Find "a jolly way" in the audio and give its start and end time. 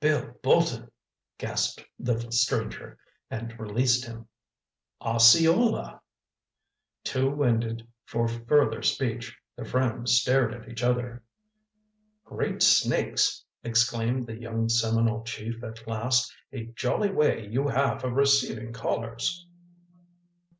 16.52-17.46